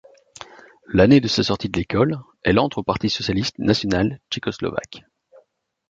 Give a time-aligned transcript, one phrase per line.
[0.91, 5.05] L'année de sa sortie de l'école, elle entre au parti socialiste national tchécoslovaque.